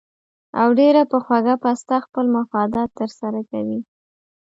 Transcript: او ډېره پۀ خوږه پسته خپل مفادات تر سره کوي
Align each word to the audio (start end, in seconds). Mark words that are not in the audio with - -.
او 0.59 0.67
ډېره 0.79 1.01
پۀ 1.11 1.17
خوږه 1.25 1.55
پسته 1.63 1.95
خپل 2.05 2.25
مفادات 2.37 2.89
تر 2.99 3.09
سره 3.19 3.39
کوي 3.51 3.79